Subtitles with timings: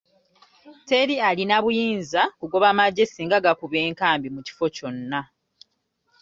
[0.87, 5.21] Teri alina buyinza kugoba magye singa gakuba enkambi mu kifo kyonna.